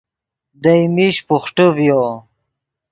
[0.61, 2.01] دئے میش بوخٹے ڤیو